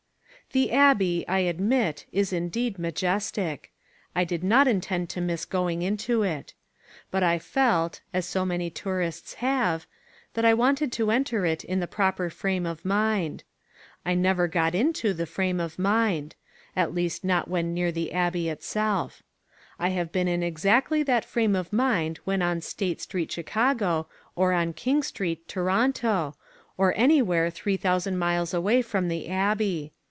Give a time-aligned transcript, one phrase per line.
[0.53, 3.71] The Abbey, I admit, is indeed majestic.
[4.13, 6.53] I did not intend to miss going into it.
[7.09, 9.87] But I felt, as so many tourists have,
[10.33, 13.45] that I wanted to enter it in the proper frame of mind.
[14.05, 16.35] I never got into the frame of mind;
[16.75, 19.23] at least not when near the Abbey itself.
[19.79, 24.51] I have been in exactly that frame of mind when on State Street, Chicago, or
[24.51, 26.35] on King Street, Toronto,
[26.75, 29.93] or anywhere three thousand miles away from the Abbey.